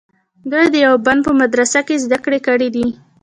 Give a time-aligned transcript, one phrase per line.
[0.43, 2.87] چې د دیوبند په مدرسه کې یې زده کړې کړې دي.